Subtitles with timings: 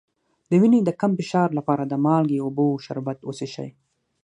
[0.49, 3.69] د وینې د کم فشار لپاره د مالګې او اوبو شربت وڅښئ